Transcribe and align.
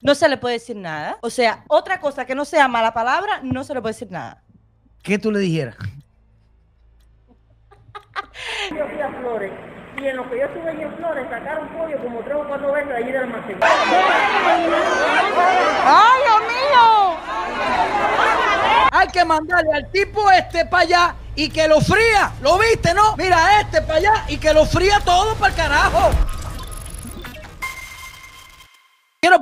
no 0.00 0.14
se 0.14 0.28
le 0.28 0.36
puede 0.36 0.54
decir 0.54 0.76
nada. 0.76 1.18
O 1.22 1.30
sea, 1.30 1.64
otra 1.68 2.00
cosa 2.00 2.24
que 2.24 2.34
no 2.34 2.44
sea 2.44 2.68
mala 2.68 2.92
palabra, 2.92 3.40
no 3.42 3.64
se 3.64 3.74
le 3.74 3.80
puede 3.80 3.94
decir 3.94 4.10
nada. 4.10 4.42
¿Qué 5.02 5.18
tú 5.18 5.30
le 5.30 5.40
dijeras? 5.40 5.76
Yo 8.70 8.86
fui 8.88 9.00
a 9.00 9.10
Flores 9.20 9.52
y 9.96 10.06
en 10.06 10.16
lo 10.16 10.28
que 10.30 10.38
yo 10.38 10.44
estuve 10.44 10.70
en 10.70 10.96
Flores 10.96 11.26
sacaron 11.28 11.68
pollo 11.68 11.98
como 12.02 12.20
tres 12.20 12.36
o 12.36 12.46
cuatro 12.46 12.72
veces 12.72 12.88
de 12.88 12.96
allí 12.96 13.12
del 13.12 13.22
almacén. 13.22 13.58
¡Ay, 15.84 16.20
Dios 16.24 16.40
mío! 16.40 17.16
Hay 18.92 19.08
que 19.08 19.24
mandarle 19.24 19.74
al 19.74 19.90
tipo 19.90 20.30
este 20.30 20.64
para 20.66 20.82
allá 20.82 21.14
y 21.34 21.48
que 21.48 21.66
lo 21.68 21.80
fría. 21.80 22.32
¿Lo 22.42 22.58
viste, 22.58 22.94
no? 22.94 23.16
Mira, 23.16 23.60
este 23.60 23.82
para 23.82 23.98
allá 23.98 24.24
y 24.28 24.38
que 24.38 24.52
lo 24.52 24.64
fría 24.66 25.00
todo 25.04 25.34
para 25.36 25.50
el 25.50 25.56
carajo. 25.56 26.10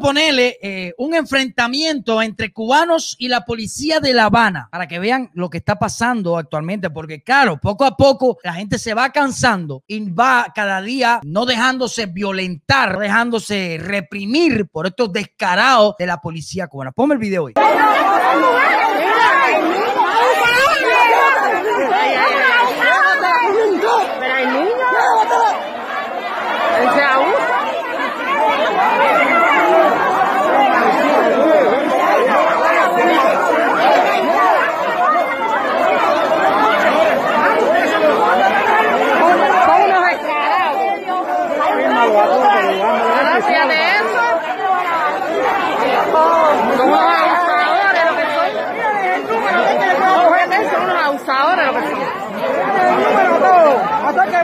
Ponerle 0.00 0.58
eh, 0.62 0.94
un 0.98 1.14
enfrentamiento 1.14 2.22
entre 2.22 2.52
cubanos 2.52 3.16
y 3.18 3.28
la 3.28 3.44
policía 3.44 3.98
de 4.00 4.12
La 4.12 4.26
Habana 4.26 4.68
para 4.70 4.86
que 4.86 4.98
vean 4.98 5.30
lo 5.34 5.50
que 5.50 5.58
está 5.58 5.76
pasando 5.78 6.36
actualmente, 6.38 6.90
porque 6.90 7.22
claro, 7.22 7.58
poco 7.58 7.84
a 7.84 7.96
poco 7.96 8.38
la 8.44 8.54
gente 8.54 8.78
se 8.78 8.94
va 8.94 9.10
cansando 9.10 9.82
y 9.86 10.10
va 10.10 10.52
cada 10.54 10.80
día 10.82 11.20
no 11.24 11.44
dejándose 11.46 12.06
violentar, 12.06 12.92
no 12.92 13.00
dejándose 13.00 13.78
reprimir 13.80 14.68
por 14.68 14.86
estos 14.86 15.12
descarados 15.12 15.94
de 15.98 16.06
la 16.06 16.18
policía 16.20 16.68
cubana. 16.68 16.92
Ponme 16.92 17.14
el 17.14 17.20
video 17.20 17.44
hoy. 17.44 17.54
Pero 24.18 24.34
hay 24.34 24.46
niños. 24.46 24.76
Ese 26.78 27.02
aún. 27.02 27.34
Son 39.66 39.78
unos 39.82 40.02
descarados. 40.06 40.76
Gracias 43.20 43.64
de 43.68 43.74
eso. 43.74 44.22
Son 46.12 46.88
unos 46.88 47.06
abusadores 47.16 48.04
lo 48.04 48.12
que 48.16 48.26
son. 48.34 48.48
Son 50.70 50.82
unos 50.82 51.00
abusadores 51.04 51.66
lo 51.66 51.72
que 51.72 51.80
son. 51.80 51.96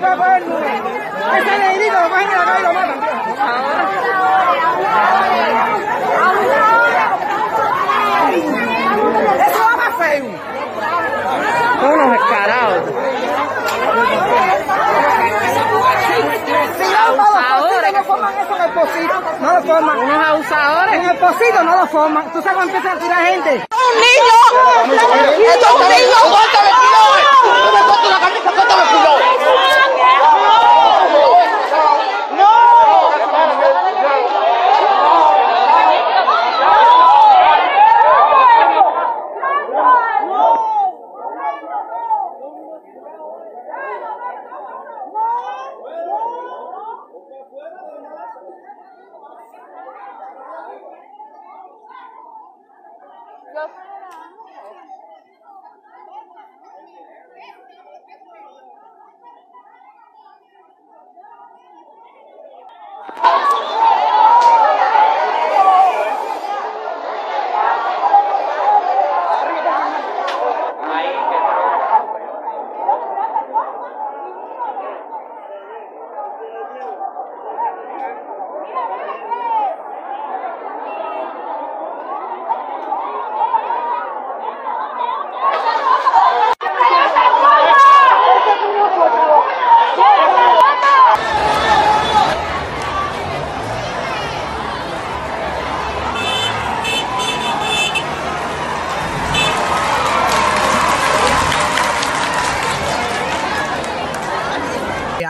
Para 0.03 0.37
el 0.37 0.49
número. 0.49 0.89
Ese 1.39 1.59
negrito 1.59 1.95
lo 2.01 2.09
cogen 2.11 2.29
en 2.29 2.39
la 2.39 2.45
calle 2.45 2.59
y 2.59 2.63
lo 2.65 2.73
matan. 2.73 2.99
Eso 9.47 9.61
va 9.63 9.77
más 9.77 9.95
feo. 9.97 10.27
Son 11.81 11.93
unos 11.93 12.11
descarados. 12.11 12.83
Si 16.79 16.85
no, 17.93 18.05
forman 18.05 18.35
eso 18.39 18.57
en 18.57 18.63
el 18.63 18.71
pocito. 18.73 19.15
No 19.41 19.53
lo 19.53 19.63
forman. 19.63 19.99
Unos 19.99 20.27
abusadores. 20.27 20.95
En 20.95 21.11
el 21.11 21.17
pocito 21.19 21.63
no 21.63 21.77
lo 21.77 21.87
forman. 21.87 22.33
Tú 22.33 22.43
sabes 22.43 22.57
cuando 22.57 22.75
empiezan 22.75 22.99
a 22.99 23.01
tirar 23.01 23.25
gente. 23.27 23.51
¡Un 23.71 23.95
niño! 24.01 24.39
¡Esto 25.47 25.67
es 25.67 25.73
un 25.73 25.89
niño! 25.89 26.17
¡Córtame 26.23 26.69
el! 26.69 26.75
¡No 27.65 27.73
me 27.73 27.81
corto 27.87 28.11
la 28.11 28.19
camisa! 28.19 28.51
¡Córtame 28.51 28.83
el 28.83 29.72
Girlfriend 53.53 53.92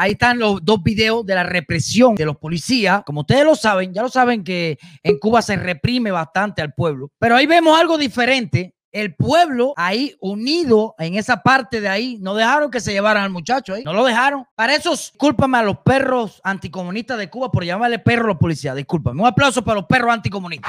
Ahí 0.03 0.13
están 0.13 0.41
los 0.41 0.65
dos 0.65 0.83
videos 0.83 1.25
de 1.25 1.37
la 1.37 1.45
represión 1.45 2.17
de 2.17 2.27
los 2.27 2.37
policías. 2.37 3.05
Como 3.07 3.21
ustedes 3.21 3.45
lo 3.45 3.55
saben, 3.55 3.95
ya 3.95 4.03
lo 4.03 4.09
saben 4.09 4.43
que 4.43 4.77
en 5.01 5.17
Cuba 5.21 5.43
se 5.43 5.55
reprime 5.55 6.11
bastante 6.11 6.61
al 6.61 6.75
pueblo. 6.75 7.13
Pero 7.21 7.37
ahí 7.37 7.47
vemos 7.47 7.79
algo 7.79 7.97
diferente. 7.97 8.75
El 8.91 9.15
pueblo 9.15 9.75
ahí 9.77 10.17
unido 10.19 10.97
en 10.99 11.15
esa 11.15 11.45
parte 11.45 11.81
de 11.81 11.89
ahí, 11.89 12.19
no 12.21 12.35
dejaron 12.35 12.73
que 12.73 12.81
se 12.81 12.93
llevaran 12.93 13.23
al 13.23 13.31
muchacho 13.31 13.75
ahí, 13.75 13.85
no 13.85 13.93
lo 13.93 14.05
dejaron. 14.05 14.45
Para 14.57 14.75
eso, 14.75 14.91
discúlpame 14.91 15.59
a 15.59 15.63
los 15.63 15.79
perros 15.79 16.41
anticomunistas 16.43 17.17
de 17.17 17.31
Cuba 17.31 17.53
por 17.53 17.65
llamarle 17.65 18.01
perro 18.01 18.25
a 18.25 18.29
los 18.29 18.39
policías, 18.39 18.75
discúlpame. 18.75 19.21
Un 19.21 19.29
aplauso 19.29 19.63
para 19.63 19.77
los 19.77 19.87
perros 19.87 20.13
anticomunistas. 20.13 20.69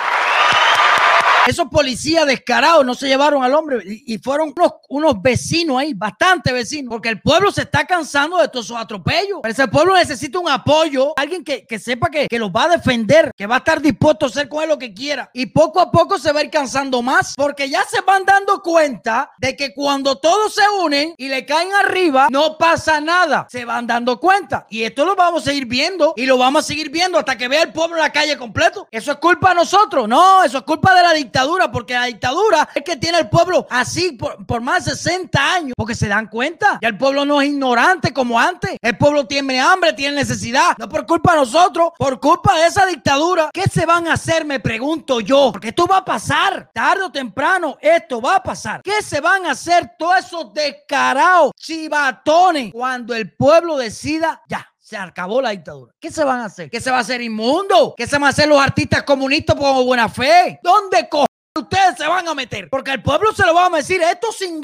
Esos 1.45 1.67
policías 1.67 2.25
descarados 2.25 2.85
no 2.85 2.93
se 2.93 3.07
llevaron 3.07 3.43
al 3.43 3.53
hombre 3.53 3.81
y, 3.85 4.17
fueron 4.17 4.53
unos, 4.89 5.21
vecinos 5.21 5.77
ahí, 5.77 5.93
bastante 5.93 6.53
vecinos, 6.53 6.89
porque 6.89 7.09
el 7.09 7.21
pueblo 7.21 7.51
se 7.51 7.63
está 7.63 7.85
cansando 7.85 8.37
de 8.37 8.47
todos 8.47 8.65
esos 8.65 8.77
atropellos. 8.77 9.39
Pero 9.41 9.51
ese 9.51 9.67
pueblo 9.67 9.95
necesita 9.95 10.39
un 10.39 10.49
apoyo, 10.49 11.13
alguien 11.17 11.43
que, 11.43 11.79
sepa 11.79 12.09
que, 12.09 12.27
que 12.27 12.39
los 12.39 12.49
va 12.49 12.65
a 12.65 12.69
defender, 12.69 13.31
que 13.35 13.45
va 13.45 13.55
a 13.55 13.57
estar 13.59 13.81
dispuesto 13.81 14.25
a 14.25 14.29
hacer 14.29 14.47
con 14.47 14.63
él 14.63 14.69
lo 14.69 14.77
que 14.77 14.93
quiera. 14.93 15.29
Y 15.33 15.47
poco 15.47 15.81
a 15.81 15.91
poco 15.91 16.17
se 16.17 16.31
va 16.31 16.39
a 16.39 16.43
ir 16.43 16.49
cansando 16.49 17.01
más, 17.01 17.33
porque 17.35 17.69
ya 17.69 17.83
se 17.83 18.01
van 18.01 18.25
dando 18.25 18.61
cuenta 18.61 19.31
de 19.37 19.55
que 19.55 19.73
cuando 19.73 20.17
todos 20.17 20.53
se 20.53 20.63
unen 20.81 21.13
y 21.17 21.27
le 21.27 21.45
caen 21.45 21.73
arriba, 21.73 22.27
no 22.29 22.57
pasa 22.57 23.01
nada. 23.01 23.47
Se 23.49 23.65
van 23.65 23.85
dando 23.85 24.19
cuenta. 24.19 24.65
Y 24.69 24.83
esto 24.83 25.05
lo 25.05 25.15
vamos 25.15 25.43
a 25.43 25.45
seguir 25.45 25.65
viendo 25.65 26.13
y 26.15 26.25
lo 26.25 26.37
vamos 26.37 26.63
a 26.63 26.67
seguir 26.67 26.89
viendo 26.89 27.17
hasta 27.17 27.37
que 27.37 27.47
vea 27.47 27.63
el 27.63 27.73
pueblo 27.73 27.97
en 27.97 28.03
la 28.03 28.11
calle 28.11 28.37
completo. 28.37 28.87
Eso 28.91 29.11
es 29.11 29.17
culpa 29.17 29.49
de 29.49 29.55
nosotros. 29.55 30.07
No, 30.07 30.43
eso 30.43 30.59
es 30.59 30.63
culpa 30.63 30.95
de 30.95 31.01
la 31.01 31.13
dictadura 31.13 31.32
dictadura, 31.33 31.71
porque 31.71 31.95
la 31.95 32.05
dictadura 32.05 32.69
es 32.75 32.83
que 32.83 32.95
tiene 32.95 33.17
al 33.17 33.29
pueblo 33.29 33.65
así 33.71 34.11
por, 34.11 34.45
por, 34.45 34.61
más 34.61 34.85
de 34.85 34.91
60 34.91 35.53
años, 35.53 35.73
porque 35.75 35.95
se 35.95 36.07
dan 36.07 36.27
cuenta. 36.27 36.77
Ya 36.79 36.89
el 36.89 36.97
pueblo 36.97 37.25
no 37.25 37.41
es 37.41 37.49
ignorante 37.49 38.13
como 38.13 38.39
antes. 38.39 38.77
El 38.79 38.97
pueblo 38.97 39.25
tiene 39.25 39.59
hambre, 39.59 39.93
tiene 39.93 40.17
necesidad. 40.17 40.77
No 40.77 40.87
por 40.87 41.07
culpa 41.07 41.33
de 41.33 41.39
nosotros, 41.39 41.89
por 41.97 42.19
culpa 42.19 42.55
de 42.59 42.67
esa 42.67 42.85
dictadura. 42.85 43.49
¿Qué 43.51 43.63
se 43.63 43.87
van 43.87 44.07
a 44.07 44.13
hacer? 44.13 44.45
Me 44.45 44.59
pregunto 44.59 45.21
yo. 45.21 45.49
Porque 45.51 45.69
esto 45.69 45.87
va 45.87 45.97
a 45.97 46.05
pasar. 46.05 46.69
Tarde 46.71 47.05
o 47.05 47.11
temprano, 47.11 47.77
esto 47.81 48.21
va 48.21 48.35
a 48.35 48.43
pasar. 48.43 48.81
¿Qué 48.83 49.01
se 49.01 49.19
van 49.19 49.47
a 49.47 49.51
hacer 49.51 49.93
todos 49.97 50.19
esos 50.19 50.53
descarados, 50.53 51.51
chivatones, 51.57 52.71
cuando 52.71 53.15
el 53.15 53.33
pueblo 53.35 53.75
decida 53.77 54.39
ya? 54.47 54.72
Se 54.93 54.97
acabó 54.97 55.41
la 55.41 55.49
dictadura. 55.49 55.91
¿Qué 55.99 56.11
se 56.11 56.23
van 56.23 56.41
a 56.41 56.45
hacer? 56.45 56.69
¿Qué 56.69 56.79
se 56.79 56.91
va 56.91 56.97
a 56.97 56.99
hacer 56.99 57.19
inmundo? 57.19 57.95
¿Qué 57.97 58.05
se 58.05 58.15
van 58.15 58.25
a 58.25 58.27
hacer 58.27 58.47
los 58.47 58.61
artistas 58.61 59.01
comunistas 59.01 59.55
por 59.55 59.83
buena 59.83 60.07
fe? 60.07 60.59
¿Dónde 60.61 61.09
co 61.09 61.25
ustedes 61.59 61.97
se 61.97 62.05
van 62.05 62.27
a 62.27 62.35
meter? 62.35 62.69
Porque 62.69 62.91
el 62.91 63.01
pueblo 63.01 63.33
se 63.33 63.43
lo 63.43 63.55
va 63.55 63.65
a 63.65 63.69
decir, 63.71 63.99
esto 64.03 64.31
sin 64.31 64.61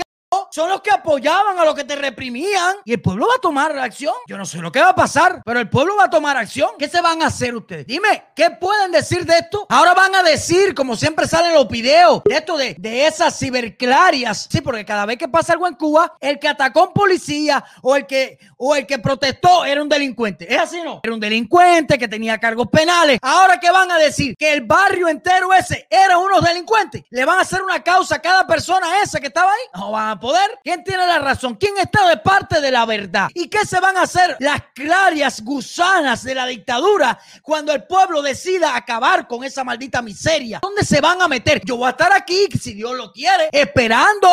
son 0.52 0.70
los 0.70 0.82
que 0.82 0.92
apoyaban 0.92 1.58
a 1.60 1.66
los 1.66 1.76
que 1.76 1.84
te 1.84 1.96
reprimían 1.96 2.76
y 2.86 2.94
el 2.94 3.02
pueblo 3.02 3.28
va 3.28 3.36
a 3.36 3.42
tomar 3.42 3.78
acción. 3.78 4.14
Yo 4.28 4.38
no 4.38 4.46
sé 4.46 4.60
lo 4.60 4.72
que 4.72 4.80
va 4.80 4.90
a 4.90 4.96
pasar, 4.96 5.42
pero 5.44 5.60
el 5.60 5.70
pueblo 5.70 5.96
va 5.98 6.06
a 6.06 6.10
tomar 6.10 6.38
acción. 6.38 6.72
¿Qué 6.78 6.88
se 6.88 7.02
van 7.02 7.22
a 7.22 7.28
hacer 7.28 7.56
ustedes? 7.56 7.86
Dime, 7.86 8.26
¿qué 8.36 8.52
pueden 8.52 8.92
decir 8.92 9.26
de 9.26 9.38
esto? 9.38 9.66
Ahora 9.70 9.94
van 9.94 10.16
a 10.16 10.24
decir, 10.24 10.76
como 10.76 10.96
siempre 10.96 11.28
salen 11.28 11.54
los 11.54 11.68
videos, 11.68 12.22
de 12.26 12.36
esto 12.36 12.58
de, 12.58 12.76
de 12.78 13.08
esas 13.08 13.38
ciberclarias. 13.38 14.48
Sí, 14.52 14.62
porque 14.62 14.86
cada 14.86 15.06
vez 15.06 15.18
que 15.18 15.28
pasa 15.28 15.54
algo 15.54 15.68
en 15.68 15.76
Cuba, 15.76 16.14
el 16.20 16.40
que 16.40 16.48
atacó 16.48 16.82
a 16.82 16.88
un 16.88 16.94
policía 16.94 17.64
o 17.82 17.96
el 17.96 18.06
que, 18.06 18.40
o 18.58 18.76
el 18.76 18.86
que 18.86 19.00
protestó 19.00 19.66
era 19.66 19.82
un 19.82 19.90
delincuente. 19.90 20.52
¿Es 20.52 20.60
así 20.60 20.82
no? 20.84 21.00
Era 21.04 21.14
un 21.14 21.20
delincuente 21.20 21.98
que 21.98 22.08
tenía 22.08 22.38
cargos 22.38 22.68
penales. 22.68 23.20
Ahora 23.22 23.60
que 23.60 23.72
van 23.72 23.92
a 23.92 23.98
decir 23.98 24.36
que 24.38 24.54
el 24.54 24.62
barrio 24.62 25.08
entero 25.08 25.54
ese 25.54 25.88
era 25.90 26.18
unos 26.18 26.44
delincuentes, 26.44 27.04
le 27.10 27.26
van 27.26 27.40
a 27.40 27.42
hacer 27.42 27.62
una 27.62 27.82
causa 27.84 28.16
a 28.16 28.22
cada 28.22 28.46
persona 28.46 29.02
esa 29.02 29.20
que 29.20 29.28
estaba 29.28 29.52
ahí. 29.52 29.80
No 29.80 29.92
van 29.92 30.10
a 30.10 30.19
poder. 30.20 30.60
¿Quién 30.64 30.84
tiene 30.84 31.06
la 31.08 31.20
razón? 31.20 31.56
¿Quién 31.56 31.78
está 31.78 32.08
de 32.08 32.18
parte 32.18 32.62
de 32.62 32.72
la 32.72 32.86
verdad? 32.86 33.30
¿Y 33.34 33.48
qué 33.48 33.66
se 33.66 33.80
van 33.80 33.98
a 33.98 34.04
hacer 34.04 34.38
las 34.40 34.62
clarias 34.74 35.44
gusanas 35.44 36.24
de 36.24 36.36
la 36.36 36.46
dictadura 36.46 37.20
cuando 37.42 37.74
el 37.74 37.86
pueblo 37.86 38.22
decida 38.22 38.76
acabar 38.76 39.28
con 39.28 39.44
esa 39.44 39.64
maldita 39.64 40.02
miseria? 40.02 40.60
¿Dónde 40.62 40.84
se 40.84 41.02
van 41.02 41.22
a 41.22 41.28
meter? 41.28 41.62
Yo 41.66 41.78
voy 41.78 41.88
a 41.88 41.92
estar 41.92 42.12
aquí, 42.14 42.48
si 42.60 42.74
Dios 42.74 42.96
lo 42.96 43.12
quiere, 43.12 43.50
esperando. 43.52 44.30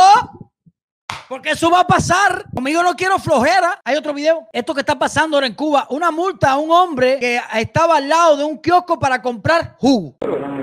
Porque 1.28 1.50
eso 1.50 1.70
va 1.70 1.80
a 1.80 1.86
pasar. 1.86 2.44
Conmigo 2.54 2.82
no 2.82 2.94
quiero 2.94 3.18
flojera. 3.18 3.80
Hay 3.84 3.96
otro 3.96 4.12
video. 4.12 4.48
Esto 4.52 4.74
que 4.74 4.80
está 4.80 4.98
pasando 4.98 5.36
ahora 5.36 5.46
en 5.46 5.54
Cuba. 5.54 5.86
Una 5.90 6.10
multa 6.10 6.52
a 6.52 6.56
un 6.56 6.70
hombre 6.70 7.18
que 7.20 7.40
estaba 7.54 7.98
al 7.98 8.08
lado 8.08 8.36
de 8.36 8.44
un 8.44 8.58
kiosco 8.58 8.98
para 8.98 9.22
comprar 9.22 9.76
jugo. 9.78 10.16
Están 10.20 10.60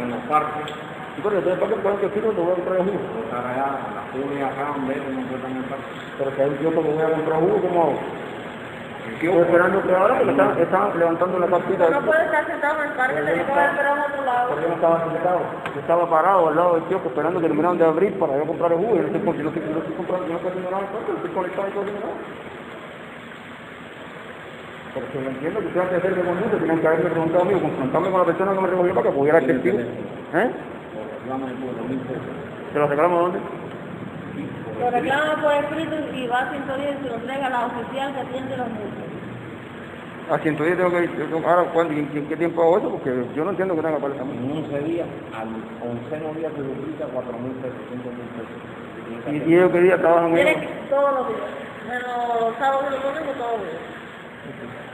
en 0.00 0.10
los 0.10 0.22
parques. 0.28 0.74
¿Y 1.18 1.20
por 1.20 1.32
qué 1.32 1.38
ustedes 1.38 1.58
para 1.58 1.74
que 1.74 1.80
puedan 1.82 1.98
que 1.98 2.08
fijo 2.10 2.30
te 2.30 2.40
voy 2.40 2.52
a 2.52 2.54
comprar 2.54 2.78
jugo? 2.78 3.00
Están 3.26 3.42
allá, 3.42 3.66
la 3.90 4.02
Julia 4.14 4.46
acá, 4.54 4.70
un 4.78 4.86
beso, 4.86 5.02
no 5.10 5.18
el 5.18 5.66
parque. 5.66 5.90
Pero 6.14 6.30
que 6.30 6.42
hay 6.42 6.48
un 6.48 6.56
tío 6.62 6.70
que 6.70 6.78
voy 6.78 7.02
a 7.02 7.10
comprar 7.10 7.40
jugo, 7.42 7.58
¿cómo 7.58 7.82
hago? 7.82 7.98
El 7.98 9.14
Estoy 9.18 9.42
esperando 9.42 9.82
que 9.82 9.94
ahora 9.98 10.14
porque 10.14 10.30
están, 10.30 10.58
están 10.62 10.98
levantando 10.98 11.38
la 11.40 11.46
cartita. 11.48 11.90
No 11.90 12.00
puede 12.06 12.22
estar 12.22 12.46
sentado 12.46 12.74
en 12.78 12.86
el 12.86 12.94
parque, 12.94 13.14
tiene 13.18 13.34
que 13.34 13.40
esperado 13.50 13.96
en 13.98 14.02
otro 14.06 14.24
lado. 14.30 14.46
Porque 14.46 14.62
yo 14.62 14.68
no 14.68 14.74
estaba 14.78 14.96
sentado. 15.10 15.40
Yo 15.74 15.80
estaba 15.80 16.04
parado 16.06 16.48
al 16.48 16.54
lado 16.54 16.74
del 16.74 16.84
kiosco 16.84 17.08
esperando 17.08 17.40
que 17.40 17.46
terminaran 17.48 17.78
de 17.78 17.84
abrir 17.84 18.14
para 18.14 18.38
yo 18.38 18.44
comprar 18.46 18.70
el 18.70 18.78
jugo. 18.78 18.94
Y 18.94 19.00
no 19.02 19.10
sé 19.10 19.18
por 19.18 19.34
qué 19.34 19.42
no 19.42 19.48
estoy, 19.50 19.62
no 19.74 19.96
comprando, 19.98 20.26
no 20.28 20.36
estoy 20.38 20.50
haciendo 20.54 20.70
nada 20.70 20.82
en 20.82 20.86
el 20.86 20.94
parque, 20.94 21.10
estoy 21.18 21.30
conectado 21.34 21.66
y 21.66 21.70
todo 21.74 21.82
haciendo 21.82 22.06
nada. 22.06 22.18
Porque 24.94 25.18
yo 25.18 25.30
entiendo 25.34 25.58
que 25.58 25.66
ustedes 25.66 25.82
antes 25.82 25.98
de 25.98 25.98
hacerme 25.98 26.22
conmigo 26.30 26.56
tenían 26.62 26.78
que 26.78 26.86
haberme 26.86 27.10
preguntado 27.10 27.42
a 27.42 27.46
mí, 27.50 27.52
confrontarme 27.58 28.06
con 28.06 28.20
la 28.22 28.26
persona 28.30 28.54
que 28.54 28.60
me 28.62 28.68
recogió 28.70 28.94
para 28.94 29.06
que 29.10 29.14
pudiera 29.18 29.40
ser 29.40 29.48
testigo. 29.50 29.78
¿Eh? 29.82 30.50
Reclaman 31.46 31.74
por 31.76 31.88
mil 31.88 31.98
pesos. 32.00 32.22
¿Se 32.72 32.78
lo 32.78 32.88
reclamo 32.88 33.20
dónde? 33.20 33.38
Lo 34.80 34.90
reclama 34.90 35.42
por 35.42 35.52
escrito 35.52 35.96
y 36.14 36.26
va 36.26 36.40
a 36.40 36.50
110 36.50 36.96
y 37.00 37.02
se 37.02 37.08
lo 37.08 37.14
entrega 37.16 37.46
a 37.46 37.50
la 37.50 37.66
oficial 37.66 38.14
que 38.14 38.20
atiende 38.20 38.56
los 38.56 38.68
multas. 38.68 39.08
A 40.30 40.38
110 40.38 40.76
tengo 40.76 40.90
que 40.90 41.04
ir. 41.04 41.10
Ahora, 41.46 41.70
¿cuándo, 41.72 41.94
y 41.94 41.98
en, 41.98 42.28
qué 42.28 42.36
tiempo 42.36 42.62
hago 42.62 42.78
eso? 42.78 42.90
Porque 42.90 43.10
yo 43.34 43.44
no 43.44 43.50
entiendo 43.50 43.74
que 43.74 43.82
tenga 43.82 43.98
multa. 43.98 44.22
En 44.22 44.64
11 44.64 44.78
días, 44.80 45.08
al 45.34 45.48
onceno 45.82 46.34
día 46.34 46.50
se 46.50 46.62
duplica 46.62 47.06
4 47.12 47.32
mil 47.38 47.52
pesos, 47.52 47.78
5 47.90 48.08
mil 48.10 48.28
pesos. 48.36 49.46
¿Y, 49.46 49.50
y 49.50 49.54
ellos 49.54 49.72
qué 49.72 49.80
día 49.80 49.98
trabajan 49.98 50.32
todos 50.90 51.14
los 51.14 51.28
días. 51.28 51.40
Menos 51.88 52.40
los 52.40 52.56
sábados 52.58 52.84
y 52.88 52.92
los 52.92 53.02
domingos, 53.02 53.36
todos 53.36 53.52
los 53.52 53.62
días. 53.62 54.87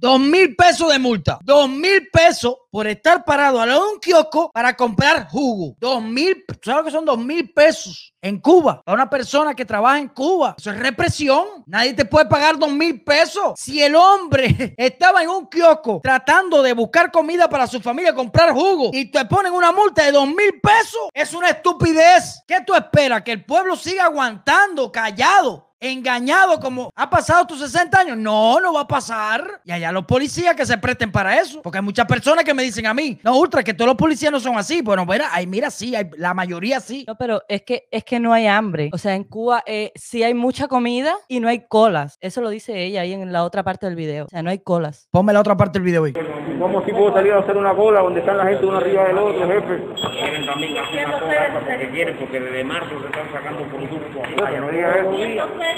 Dos 0.00 0.20
mil 0.20 0.54
pesos 0.54 0.92
de 0.92 0.98
multa. 0.98 1.38
Dos 1.42 1.68
mil 1.68 2.08
pesos 2.12 2.56
por 2.70 2.86
estar 2.86 3.24
parado 3.24 3.60
al 3.60 3.68
lado 3.68 3.86
de 3.86 3.92
un 3.94 4.00
kiosco 4.00 4.50
para 4.52 4.76
comprar 4.76 5.28
jugo. 5.28 5.74
Dos 5.78 6.02
mil, 6.02 6.44
¿sabes 6.62 6.78
lo 6.78 6.84
que 6.84 6.90
son 6.90 7.04
dos 7.04 7.18
mil 7.18 7.52
pesos 7.52 8.12
en 8.20 8.40
Cuba? 8.40 8.82
Para 8.84 8.94
una 8.94 9.08
persona 9.08 9.54
que 9.54 9.64
trabaja 9.64 9.98
en 9.98 10.08
Cuba. 10.08 10.54
Eso 10.58 10.70
es 10.70 10.78
represión. 10.78 11.46
Nadie 11.66 11.94
te 11.94 12.04
puede 12.04 12.26
pagar 12.26 12.58
dos 12.58 12.70
mil 12.70 13.02
pesos. 13.02 13.54
Si 13.56 13.82
el 13.82 13.94
hombre 13.94 14.74
estaba 14.76 15.22
en 15.22 15.30
un 15.30 15.46
kiosco 15.46 16.00
tratando 16.02 16.62
de 16.62 16.74
buscar 16.74 17.10
comida 17.10 17.48
para 17.48 17.66
su 17.66 17.80
familia, 17.80 18.14
comprar 18.14 18.52
jugo, 18.52 18.90
y 18.92 19.10
te 19.10 19.24
ponen 19.24 19.52
una 19.52 19.72
multa 19.72 20.04
de 20.04 20.12
dos 20.12 20.26
mil 20.26 20.60
pesos, 20.62 21.08
es 21.14 21.32
una 21.32 21.50
estupidez. 21.50 22.42
¿Qué 22.46 22.60
tú 22.66 22.74
esperas? 22.74 23.22
Que 23.22 23.32
el 23.32 23.44
pueblo 23.44 23.76
siga 23.76 24.04
aguantando, 24.04 24.92
callado 24.92 25.66
engañado 25.92 26.58
como 26.60 26.90
ha 26.94 27.08
pasado 27.08 27.46
tus 27.46 27.60
60 27.60 27.98
años. 27.98 28.16
No, 28.16 28.60
no 28.60 28.72
va 28.72 28.82
a 28.82 28.88
pasar. 28.88 29.60
Y 29.64 29.72
allá 29.72 29.92
los 29.92 30.04
policías 30.04 30.54
que 30.54 30.66
se 30.66 30.78
presten 30.78 31.10
para 31.12 31.40
eso. 31.40 31.62
Porque 31.62 31.78
hay 31.78 31.84
muchas 31.84 32.06
personas 32.06 32.44
que 32.44 32.54
me 32.54 32.62
dicen 32.62 32.86
a 32.86 32.94
mí, 32.94 33.18
no, 33.22 33.38
Ultra, 33.38 33.62
que 33.62 33.74
todos 33.74 33.88
los 33.88 33.96
policías 33.96 34.32
no 34.32 34.40
son 34.40 34.56
así. 34.56 34.82
Bueno, 34.82 35.04
mira, 35.06 35.28
ay, 35.32 35.46
mira, 35.46 35.70
sí, 35.70 35.94
hay, 35.94 36.08
la 36.16 36.34
mayoría 36.34 36.80
sí. 36.80 37.04
No, 37.06 37.16
pero 37.16 37.42
es 37.48 37.62
que, 37.62 37.88
es 37.90 38.04
que 38.04 38.20
no 38.20 38.32
hay 38.32 38.46
hambre. 38.46 38.90
O 38.92 38.98
sea, 38.98 39.14
en 39.14 39.24
Cuba 39.24 39.62
eh, 39.66 39.92
sí 39.94 40.22
hay 40.22 40.34
mucha 40.34 40.68
comida 40.68 41.14
y 41.28 41.40
no 41.40 41.48
hay 41.48 41.66
colas. 41.66 42.18
Eso 42.20 42.40
lo 42.40 42.50
dice 42.50 42.84
ella 42.84 43.02
ahí 43.02 43.12
en 43.12 43.32
la 43.32 43.44
otra 43.44 43.62
parte 43.62 43.86
del 43.86 43.96
video. 43.96 44.26
O 44.26 44.28
sea, 44.28 44.42
no 44.42 44.50
hay 44.50 44.58
colas. 44.58 45.08
Ponme 45.10 45.32
la 45.32 45.40
otra 45.40 45.56
parte 45.56 45.78
del 45.78 45.86
video 45.86 46.04
ahí. 46.04 46.12
¿Cómo 46.58 46.84
si 46.84 46.92
puedo 46.92 47.12
salir 47.12 47.32
a 47.32 47.38
hacer 47.38 47.56
una 47.56 47.74
cola 47.74 48.00
donde 48.00 48.20
están 48.20 48.38
la 48.38 48.46
gente 48.46 48.66
uno 48.66 48.78
arriba 48.78 49.04
del 49.04 49.18
otro, 49.18 49.46
jefe? 49.46 49.84
Quieren 50.12 50.46
también 50.46 50.76
hacer 50.78 51.06
una 51.06 51.20
cola 51.20 51.60
porque 51.60 51.90
quieren, 51.90 52.16
porque 52.18 52.40
desde 52.40 52.64
marzo 52.64 52.90
se 53.00 53.06
están 53.06 53.32
sacando 53.32 53.62
productos. 53.68 54.22
Jefe, 54.26 54.60
no 54.60 54.68
diga 54.70 54.94
eso. 54.96 55.10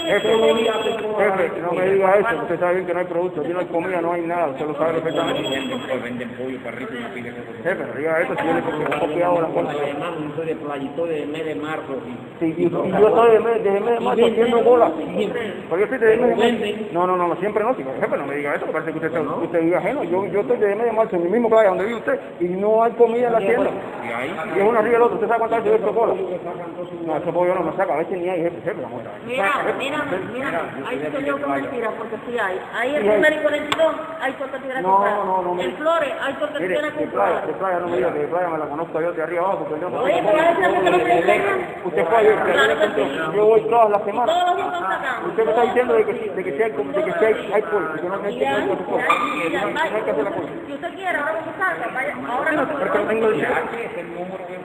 Jefe, 0.04 0.28
jefe, 0.28 1.60
no 1.60 1.72
me 1.72 1.90
diga 1.90 2.16
eso. 2.16 2.42
Usted 2.42 2.60
sabe 2.60 2.74
bien 2.74 2.86
que 2.86 2.94
no 2.94 3.00
hay 3.00 3.06
producto. 3.06 3.40
Aquí 3.40 3.52
no 3.52 3.60
hay 3.60 3.66
comida, 3.66 4.00
no 4.00 4.12
hay 4.12 4.22
nada. 4.22 4.48
Usted 4.48 4.66
lo 4.66 4.74
sabe 4.76 4.94
perfectamente. 4.94 5.42
Venden, 6.02 6.30
pues, 6.38 6.50
y 6.50 6.58
no 6.58 7.28
eso. 7.28 7.52
Jefe, 7.62 7.98
diga 7.98 8.20
eso. 8.20 8.34
Si 8.38 8.46
yo 8.46 8.52
le 8.52 8.58
he 8.60 9.00
copiado 9.00 9.40
las 9.42 9.50
cosas. 9.50 9.76
Además, 9.76 10.10
yo 10.20 10.36
soy 10.36 10.46
de 10.46 10.56
soy 10.96 11.08
de 11.08 11.26
mes 11.26 11.44
de 11.44 11.54
marzo. 11.56 11.94
Sí, 12.40 12.54
y, 12.56 12.70
yo 12.70 13.08
estoy 13.08 13.30
desde 13.30 13.40
mes, 13.40 13.64
de 13.64 14.00
marzo 14.00 14.26
haciendo 14.26 14.64
cola. 14.64 14.90
Porque 15.68 15.86
yo 15.86 15.94
estoy 15.94 15.98
desde 15.98 16.16
mes 16.16 16.60
de 16.60 16.72
marzo. 16.72 16.92
No, 16.92 17.06
no, 17.06 17.16
no, 17.16 17.36
siempre 17.36 17.64
no. 17.64 17.74
Jefe, 17.74 18.16
no 18.16 18.26
me 18.26 18.36
diga 18.36 18.54
eso. 18.54 18.66
me 18.66 18.72
Parece 18.72 18.92
que 18.92 18.98
usted, 18.98 19.08
está- 19.18 19.34
usted 19.34 19.60
vive 19.60 19.76
ajeno. 19.76 20.04
Yo, 20.04 20.26
yo 20.26 20.40
estoy 20.40 20.56
desde 20.58 20.76
mes 20.76 20.86
de 20.86 20.92
marzo 20.92 21.16
en 21.16 21.22
el 21.22 21.30
mismo 21.30 21.48
playa 21.48 21.68
donde 21.70 21.84
vive 21.84 21.98
usted 21.98 22.20
y 22.40 22.44
no 22.44 22.82
hay 22.82 22.92
comida 22.92 23.26
en 23.26 23.32
la 23.32 23.38
tienda. 23.38 23.70
Y 24.04 24.12
ahí, 24.12 24.36
Y 24.56 24.58
es 24.60 24.64
uno 24.68 24.78
arriba 24.78 24.92
del 24.94 25.02
otro. 25.02 25.14
¿Usted 25.16 25.28
sabe 25.28 25.38
cuántas 25.40 25.64
veces 25.64 25.80
yo 25.80 25.86
he 25.86 25.90
hecho 25.90 25.98
cola? 25.98 26.14
No, 27.06 27.16
ese 27.16 27.32
pollo 27.32 27.54
no 27.54 27.62
me 27.62 27.76
saca. 27.76 27.94
A 27.94 27.98
veces 27.98 28.18
ni 28.18 28.28
hay 28.28 28.42
jefe. 28.42 28.60
Jefe, 28.62 28.80
vamos 28.82 29.02
a 29.04 29.64
ver. 29.64 29.77
Mira, 29.78 30.04
mira, 30.32 30.62
ahí 30.86 31.00
sí 31.04 31.10
te 31.10 31.22
digo 31.22 31.36
que 31.36 31.42
es 31.42 31.48
mentira, 31.48 31.90
porque 31.96 32.16
sí 32.26 32.38
hay. 32.38 32.60
Ahí 32.74 32.96
en 32.96 33.02
primer 33.02 33.32
y 33.32 33.36
42 33.38 33.94
hay 34.20 34.32
torta 34.32 34.58
No, 34.58 34.88
comprada. 34.90 35.24
no, 35.24 35.42
no, 35.42 35.54
mire. 35.54 35.68
En 35.68 35.76
Flores 35.76 36.12
hay 36.20 36.34
torta 36.34 36.58
playa, 36.58 36.92
comprada. 36.92 37.46
de 37.46 37.52
playa 37.52 37.78
no 37.78 37.88
me 37.88 37.96
diga 37.96 38.12
que 38.12 38.18
de 38.18 38.26
playa 38.28 38.48
me 38.48 38.58
la 38.58 38.66
conozco 38.66 39.00
yo 39.00 39.12
de 39.12 39.22
arriba 39.22 39.42
abajo, 39.44 39.58
porque 39.64 39.80
yo 39.80 39.90
no 39.90 39.98
Oye, 40.02 40.22
pero 40.24 40.40
a 40.40 40.48
veces 40.50 40.64
a 40.64 40.68
no 40.68 40.98
me 40.98 41.18
enseñan. 41.18 41.66
Usted 41.84 42.06
fue 42.06 43.34
yo 43.34 43.46
voy 43.46 43.60
todas 43.62 43.90
las 43.90 44.04
semanas. 44.04 44.34
todos 44.34 44.46
los 44.48 44.56
días 44.56 44.66
están 44.74 44.90
sacando. 44.90 45.28
Usted 45.28 45.44
me 45.44 45.50
está 45.50 45.62
diciendo 45.62 45.94
de 45.94 46.04
que, 46.04 46.12
de 46.12 46.44
que 46.44 46.64
hay, 46.64 46.70
de 46.72 47.04
que 47.18 47.26
hay, 47.26 47.52
hay 47.54 47.62
pollo, 47.62 47.94
que 47.94 48.02
no 48.02 48.14
hay 48.14 48.38
hacer 48.38 50.16
No 50.16 50.22
la 50.22 50.30
cosa. 50.30 50.48
Si 50.66 50.72
usted 50.72 50.94
quiere, 50.94 51.18
ahora 51.18 51.32
no 51.32 51.52
se 51.52 51.58
saca, 51.58 51.94
vaya, 51.94 52.16
ahora 52.28 52.52
no 52.52 52.66
se 52.66 52.72
Porque 52.72 52.98
no 52.98 53.04
tengo 53.04 53.30
dinero. 53.30 53.54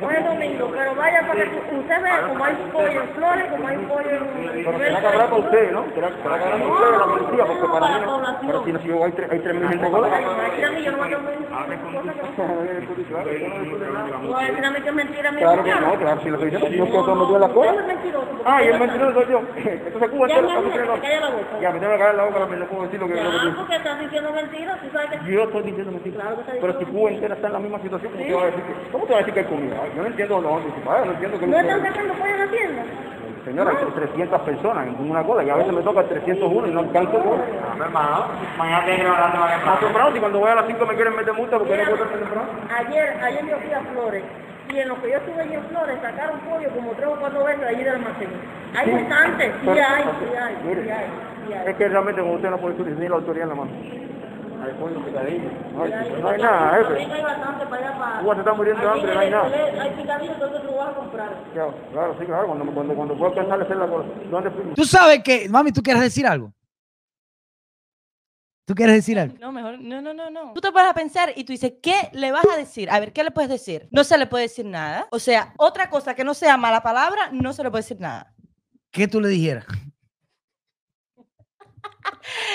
No 0.02 0.12
es 0.12 0.26
domingo, 0.26 0.72
pero 0.76 0.96
vaya 0.96 1.22
para 1.28 1.44
que 1.44 1.76
usted 1.76 2.04
vea 2.04 2.28
como 2.28 2.44
hay 2.44 2.56
pollo 2.74 3.02
en 3.02 3.10
Flores, 3.10 3.46
como 3.52 3.68
hay 3.68 3.78
pollo 3.78 4.10
en... 4.10 5.03
Que 5.04 5.40
usted, 5.42 5.72
¿no? 5.72 5.84
Será, 5.94 6.10
será 6.24 6.38
que 6.40 6.66
usted 6.66 6.92
la 6.98 7.06
policía, 7.06 7.46
porque 7.46 7.68
para 7.74 7.88
mí 7.88 8.06
no. 8.06 8.38
Pero 8.48 8.64
si 8.64 8.72
no, 8.72 8.80
si 8.80 8.88
yo 8.88 9.04
hay, 9.04 9.12
tres- 9.12 9.32
hay 9.32 9.40
tres 9.40 9.56
mil 9.56 9.68
gente 9.68 9.90
no 9.90 9.98
no 10.00 10.08
Claro, 15.40 15.64
no. 15.64 15.64
No 15.64 15.64
que 15.64 15.72
no, 15.82 16.00
claro, 16.00 16.22
si 16.22 16.30
lo 16.30 16.36
estoy 16.38 16.50
diciendo, 16.52 16.78
yo 16.78 16.86
creo 16.92 17.06
que 17.06 17.16
me 17.16 17.26
dio 17.28 17.40
la 17.40 17.50
cola. 17.50 17.72
Usted 17.72 17.82
es 17.82 17.88
mentiroso. 17.88 18.28
porque 18.28 18.44
Ah, 18.46 18.64
y 18.64 18.68
el 18.68 18.80
mentiroso 18.80 19.14
soy 19.14 19.32
yo. 19.32 19.40
Entonces 19.58 20.10
Cuba 20.10 20.28
Ya, 20.28 20.36
está 20.36 20.48
me 21.72 21.80
tengo 21.80 21.94
que 21.94 22.00
caer 22.00 22.16
la 22.16 22.24
boca, 22.24 22.40
no 22.40 22.66
puedo 22.68 22.84
decir 22.84 23.00
lo 23.00 23.08
que 23.08 23.14
lo 23.16 23.20
que 23.22 23.26
Ya, 23.38 23.44
digo. 23.44 23.56
porque 23.58 23.76
estás 23.76 24.00
diciendo 24.00 24.32
mentiras, 24.32 24.80
tú 24.82 24.88
sabes 24.94 25.10
que... 25.20 25.32
Yo 25.32 25.44
estoy 25.44 25.64
diciendo 25.64 25.92
mentiras. 25.92 26.28
Pero 26.62 26.80
si 26.80 26.86
Cuba 26.86 27.10
entera 27.12 27.36
está 27.36 27.48
en 27.48 27.54
la 27.54 27.60
misma 27.60 27.80
situación, 27.82 28.12
¿cómo 28.14 28.26
te 28.26 28.34
va 28.34 28.42
a 28.42 28.46
decir 28.46 28.64
que, 28.64 28.74
¿cómo 28.92 29.06
te 29.06 29.12
va 29.14 29.18
a 29.18 29.22
decir 29.22 29.34
que 29.34 29.40
hay 29.42 29.46
comida? 29.46 29.76
Yo 29.96 30.02
no 30.02 30.08
entiendo 30.08 30.42
los 30.42 30.54
anticipados, 30.64 31.06
no 31.08 31.12
entiendo 31.14 31.40
que 31.40 31.48
¿No 31.48 31.58
están 31.60 31.82
sacando 31.84 32.14
pollo 32.14 32.34
en 32.34 32.40
la 32.40 32.48
tienda? 32.48 32.84
Señora, 33.46 33.72
hay 33.72 33.86
300 33.86 34.42
personas 34.42 34.88
en 34.88 35.12
una 35.12 35.22
cola 35.24 35.44
y 35.44 35.50
a 35.50 35.56
veces 35.56 35.74
me 35.74 35.82
toca 35.82 36.04
301 36.04 36.68
y 36.68 36.72
no 36.72 36.80
alcanzo 36.80 37.20
cola. 37.20 37.44
mañana 38.58 38.86
te 38.86 38.98
grabando 38.98 39.40
Más 39.66 39.80
temprano, 39.82 40.14
si 40.14 40.20
cuando 40.20 40.40
voy 40.40 40.50
a 40.50 40.56
las 40.56 40.68
5 40.68 40.86
me 40.86 40.96
quieren 40.96 41.16
meter 41.16 41.34
multa 41.34 41.58
porque 41.58 41.78
no 41.78 41.84
puedo 41.84 42.04
estar 42.04 42.20
temprano. 42.20 42.50
Ayer, 42.74 43.20
ayer 43.22 43.46
yo 43.46 43.58
fui 43.60 43.74
a 43.74 43.82
Flores 43.82 44.24
y 44.70 44.80
en 44.80 44.88
lo 44.88 45.02
que 45.02 45.10
yo 45.10 45.18
estuve 45.18 45.42
allí 45.42 45.56
en 45.56 45.64
Flores 45.66 45.98
sacaron 46.02 46.40
pollo 46.40 46.70
como 46.70 46.92
tres 46.92 47.08
o 47.08 47.16
cuatro 47.20 47.44
veces 47.44 47.64
allí 47.68 47.84
del 47.84 47.96
almacén. 47.96 48.30
Hay 48.76 48.92
bastantes, 48.92 49.52
sí 49.62 49.70
hay, 49.70 49.76
sí 49.76 50.36
hay, 50.40 50.58
sí 50.64 50.90
hay, 50.90 51.06
sí 51.48 51.54
hay. 51.54 51.68
Es 51.68 51.76
que 51.76 51.90
realmente 51.90 52.22
como 52.22 52.34
usted 52.36 52.50
no 52.50 52.58
puede 52.58 52.96
ni 52.96 53.10
la 53.10 53.16
autoridad 53.16 53.44
en 53.44 53.50
la 53.50 53.56
mano. 53.56 53.72
Hay 54.64 54.74
pollo 54.76 55.06
picadillo. 55.06 55.52
No 55.74 55.84
hay, 55.84 55.92
no 56.22 56.30
hay 56.30 56.42
nada, 56.42 56.78
jefe. 56.78 57.14
hay 57.14 57.22
bastante 57.22 57.66
para 57.66 57.88
allá 57.88 58.00
para... 58.00 58.22
Cuba 58.22 58.34
se 58.34 58.40
está 58.40 58.54
muriendo 58.54 58.82
de 58.82 58.90
hambre, 58.90 59.14
no 59.14 59.20
hay 59.20 59.30
nada. 59.30 59.46
Hay 59.46 59.80
hay 59.80 59.96
picadillo, 59.96 60.34
entonces 60.34 60.62
tú 60.62 60.68
lo 60.68 60.76
vas 60.78 60.90
a 60.90 60.94
comprar. 60.94 61.44
Claro, 61.54 62.16
sí, 62.18 62.26
claro, 62.26 62.48
cuando, 62.48 62.74
cuando, 62.74 62.96
cuando 62.96 63.18
puedo 63.18 63.32
alcanzar 63.32 63.60
a 63.60 63.64
hacer 63.64 63.76
la 63.76 63.88
cola. 63.88 64.06
¿Dónde 64.32 64.52
fui? 64.52 64.74
Tú 64.74 64.86
sabes 64.86 65.22
que, 65.22 65.50
mami, 65.50 65.74
¿tú 65.74 65.82
quieres 65.82 66.02
decir 66.02 66.26
algo? 66.26 66.54
¿Tú 68.66 68.74
quieres 68.74 68.96
decir 68.96 69.20
algo? 69.20 69.36
No, 69.40 69.52
mejor, 69.52 69.78
no, 69.80 70.02
no, 70.02 70.14
no, 70.14 70.30
no. 70.30 70.54
Tú 70.54 70.62
te 70.62 70.72
pones 70.72 70.90
a 70.90 70.94
pensar 70.94 71.34
y 71.36 71.44
tú 71.44 71.52
dices, 71.52 71.74
¿qué 71.82 72.10
le 72.14 72.32
vas 72.32 72.46
a 72.54 72.56
decir? 72.56 72.90
A 72.90 73.02
ver, 73.02 73.12
¿qué 73.12 73.26
le 73.26 73.32
puedes 73.32 73.50
decir? 73.50 73.90
No 73.92 74.06
se 74.06 74.18
le 74.18 74.28
puede 74.28 74.44
decir 74.44 74.66
nada. 74.66 75.08
O 75.12 75.20
sea, 75.20 75.54
otra 75.58 75.90
cosa 75.90 76.16
que 76.16 76.24
no 76.24 76.34
sea 76.34 76.56
mala 76.56 76.82
palabra, 76.82 77.30
no 77.34 77.52
se 77.52 77.64
le 77.64 77.70
puede 77.70 77.84
decir 77.84 78.00
nada. 78.00 78.34
¿Qué 78.92 79.10
tú 79.10 79.20
le 79.20 79.28
dijeras? 79.28 79.66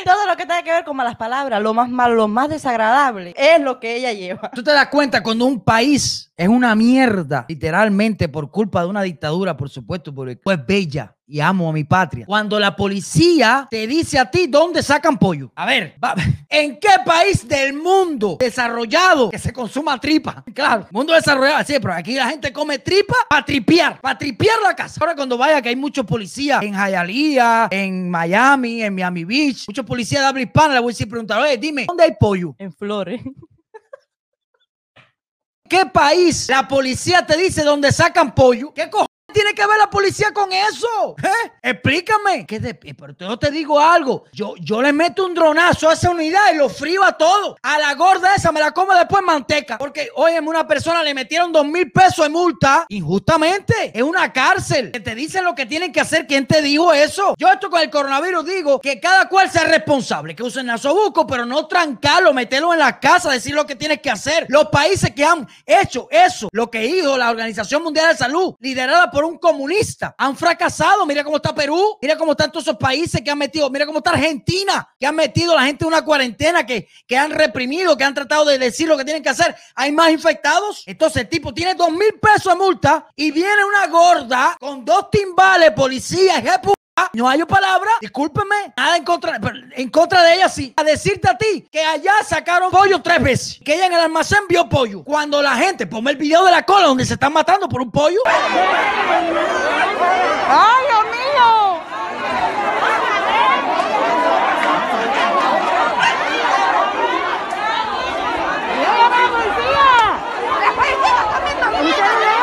Todo 0.05 0.27
lo 0.27 0.37
que 0.37 0.47
tenga 0.47 0.63
que 0.63 0.73
ver 0.73 0.85
con 0.85 0.97
malas 0.97 1.17
palabras, 1.17 1.61
lo 1.61 1.75
más 1.75 1.89
malo, 1.89 2.15
lo 2.15 2.29
más 2.29 2.49
desagradable, 2.49 3.35
es 3.37 3.61
lo 3.61 3.81
que 3.81 3.97
ella 3.97 4.13
lleva. 4.13 4.51
Tú 4.55 4.63
te 4.63 4.73
das 4.73 4.89
cuenta 4.89 5.23
cuando 5.23 5.45
un 5.45 5.63
país 5.63 6.28
es 6.39 6.49
una 6.49 6.77
mierda, 6.77 7.47
literalmente 7.49 8.29
por 8.29 8.49
culpa 8.49 8.83
de 8.83 8.87
una 8.87 9.03
dictadura, 9.03 9.57
por 9.57 9.69
supuesto, 9.69 10.15
porque 10.15 10.37
pues 10.37 10.65
bella 10.65 11.17
y 11.27 11.41
amo 11.41 11.69
a 11.69 11.73
mi 11.73 11.83
patria. 11.83 12.25
Cuando 12.27 12.61
la 12.61 12.77
policía 12.77 13.67
te 13.69 13.89
dice 13.89 14.21
a 14.21 14.31
ti 14.31 14.47
dónde 14.47 14.85
sacan 14.85 15.19
pollo. 15.19 15.51
A 15.57 15.67
ver, 15.67 15.97
¿en 16.49 16.79
qué 16.79 16.91
país 17.05 17.47
del 17.47 17.75
mundo 17.75 18.37
desarrollado 18.39 19.31
que 19.31 19.39
se 19.41 19.53
consuma 19.53 19.99
tripa? 19.99 20.45
Claro, 20.55 20.87
mundo 20.93 21.13
desarrollado, 21.13 21.65
sí, 21.65 21.75
pero 21.83 21.95
aquí 21.95 22.15
la 22.15 22.29
gente 22.29 22.53
come 22.53 22.79
tripa 22.79 23.17
para 23.29 23.45
tripear, 23.45 24.01
para 24.01 24.17
tripear 24.17 24.61
la 24.63 24.77
casa. 24.77 25.01
Ahora 25.01 25.17
cuando 25.17 25.37
vaya 25.37 25.61
que 25.61 25.71
hay 25.71 25.77
muchos 25.77 26.07
policías 26.07 26.63
en 26.63 26.73
Hialeah, 26.73 27.67
en 27.73 28.09
Miami, 28.09 28.83
en 28.85 28.95
Miami 28.95 29.25
Beach, 29.25 29.65
muchos 29.67 29.85
policías 29.85 30.23
de 30.23 30.29
habla 30.29 30.43
hispana, 30.43 30.75
le 30.75 30.81
voy 30.81 30.91
a 30.91 30.95
decir 30.95 31.09
preguntar, 31.09 31.43
oye, 31.43 31.57
dime, 31.59 31.87
¿dónde 31.89 32.05
hay 32.05 32.13
pollo? 32.19 32.55
En 32.59 32.73
flores. 32.73 33.23
¿Qué 35.69 35.85
país 35.85 36.49
la 36.49 36.67
policía 36.67 37.27
te 37.27 37.37
dice 37.37 37.63
dónde 37.63 37.93
sacan 37.93 38.35
pollo? 38.35 38.73
¿Qué 38.73 38.89
cojones 38.89 39.08
tiene 39.33 39.53
que 39.55 39.67
ver 39.67 39.77
la 39.79 39.91
policía 39.91 40.33
con 40.33 40.53
eso? 40.53 41.15
¿Eh? 41.23 41.53
Explícame. 41.63 42.47
¿Qué 42.47 42.59
de- 42.61 42.79
eh, 42.83 42.95
pero 42.95 43.15
yo 43.19 43.39
te 43.39 43.51
digo 43.51 43.79
algo. 43.79 44.25
Yo, 44.33 44.55
yo 44.61 44.81
le 44.81 44.93
meto 44.93 45.27
un 45.27 45.35
dronazo 45.35 45.89
a 45.91 45.93
esa 45.93 46.11
unidad 46.11 46.53
y 46.53 46.57
lo 46.57 46.69
frío 46.69 47.05
a 47.05 47.13
todo. 47.13 47.57
A 47.63 47.79
la 47.79 47.95
gorda 47.95 48.35
esa 48.35 48.53
me 48.53 48.61
la 48.61 48.73
como 48.73 48.95
después 48.95 49.21
en 49.21 49.27
manteca. 49.27 49.77
Porque, 49.79 50.09
oye, 50.15 50.41
una 50.41 50.67
persona 50.67 51.03
le 51.03 51.13
metieron 51.13 51.53
dos 51.53 51.67
mil 51.67 51.91
pesos 51.93 52.25
de 52.25 52.31
multa 52.31 52.87
injustamente. 52.89 53.93
Es 53.95 54.03
una 54.03 54.33
cárcel. 54.33 54.91
Que 54.93 55.01
te 55.01 55.15
dicen 55.15 55.45
lo 55.45 55.55
que 55.55 55.67
tienen 55.67 55.93
que 55.93 56.01
hacer. 56.01 56.27
¿Quién 56.27 56.47
te 56.47 56.63
dijo 56.63 56.93
eso? 56.93 57.35
Yo 57.37 57.49
esto 57.49 57.69
con 57.71 57.81
el 57.83 57.91
coronavirus 57.91 58.47
digo 58.47 58.81
que 58.81 58.99
cada 58.99 59.29
cual 59.29 59.51
sea 59.51 59.65
responsable. 59.65 60.35
Que 60.35 60.43
usen 60.43 60.67
nasobuco, 60.67 61.27
pero 61.27 61.45
no 61.45 61.67
trancarlo, 61.67 62.33
meterlo 62.33 62.73
en 62.73 62.79
la 62.79 62.99
casa, 62.99 63.31
decir 63.31 63.55
lo 63.55 63.67
que 63.67 63.77
tienes 63.77 64.01
que 64.01 64.11
hacer. 64.11 64.47
Los 64.49 64.67
países 64.69 65.11
que 65.15 65.25
han 65.25 65.47
hecho 65.67 66.09
eso, 66.11 66.49
lo 66.53 66.71
que 66.71 66.87
hizo 66.87 67.17
la 67.19 67.31
Organización 67.31 67.83
Mundial 67.83 68.09
de 68.13 68.17
Salud, 68.17 68.55
liderada 68.61 69.11
por 69.11 69.18
un 69.25 69.39
comunista, 69.39 70.15
han 70.19 70.37
fracasado. 70.37 71.07
Mira 71.07 71.25
cómo 71.25 71.37
está 71.37 71.55
Perú, 71.55 71.99
mira 72.01 72.17
cómo 72.17 72.33
están 72.33 72.51
todos 72.51 72.65
esos 72.65 72.77
países 72.77 73.21
que 73.23 73.31
han 73.31 73.39
metido, 73.39 73.69
mira 73.71 73.87
cómo 73.87 73.99
está 73.99 74.11
Argentina, 74.11 74.89
que 74.99 75.07
han 75.07 75.17
metido 75.17 75.53
a 75.53 75.57
la 75.57 75.67
gente 75.67 75.85
en 75.85 75.89
una 75.89 76.05
cuarentena, 76.05 76.67
que, 76.67 76.89
que 77.07 77.17
han 77.17 77.31
reprimido, 77.31 77.97
que 77.97 78.05
han 78.05 78.15
tratado 78.15 78.45
de 78.45 78.59
decir 78.59 78.89
lo 78.89 78.97
que 78.97 79.05
tienen 79.05 79.23
que 79.23 79.31
hacer. 79.31 79.55
Hay 79.75 79.93
más 79.93 80.11
infectados. 80.11 80.83
Entonces 80.87 81.23
el 81.23 81.29
tipo 81.29 81.53
tiene 81.55 81.75
dos 81.75 81.91
mil 81.91 82.15
pesos 82.21 82.53
de 82.53 82.59
multa 82.59 83.07
y 83.17 83.31
viene 83.31 83.65
una 83.65 83.87
gorda 83.87 84.57
con 84.59 84.85
dos 84.85 85.11
timbales, 85.11 85.73
policía, 85.73 86.41
jefe. 86.41 86.73
No 87.13 87.29
hay 87.29 87.43
palabra, 87.45 87.91
discúlpeme, 88.01 88.73
nada 88.77 88.97
en 88.97 89.05
contra, 89.05 89.39
pero 89.41 89.55
en 89.79 89.89
contra 89.91 90.23
de 90.25 90.35
ella 90.35 90.49
sí. 90.49 90.75
A 90.77 90.83
decirte 90.83 91.31
a 91.31 91.39
ti 91.39 91.69
que 91.71 91.81
allá 91.81 92.13
sacaron 92.27 92.71
pollo 92.71 93.01
tres 93.01 93.23
veces, 93.23 93.61
que 93.65 93.75
ella 93.75 93.87
en 93.87 93.93
el 93.93 94.01
almacén 94.01 94.41
vio 94.49 94.69
pollo. 94.69 95.05
Cuando 95.05 95.41
la 95.41 95.55
gente, 95.57 95.87
ponme 95.87 96.11
el 96.11 96.17
video 96.17 96.45
de 96.45 96.51
la 96.51 96.65
cola 96.65 96.89
donde 96.89 97.07
se 97.07 97.15
están 97.15 97.33
matando 97.33 97.69
por 97.69 97.81
un 97.81 97.91
pollo. 97.93 98.19
¡Ay, 98.27 98.35
Dios 100.89 101.05
mío! 101.05 101.79
¡Mira 108.79 108.95
la 108.99 109.09
policía! 109.31 109.87
¡Un 111.81 111.93
celular! 111.93 112.39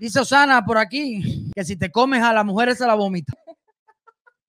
Dice 0.00 0.20
Osana 0.20 0.64
por 0.64 0.78
aquí 0.78 1.50
que 1.54 1.62
si 1.62 1.76
te 1.76 1.90
comes 1.90 2.22
a 2.22 2.32
la 2.32 2.42
mujer 2.42 2.74
se 2.74 2.86
la 2.86 2.94
vomita. 2.94 3.34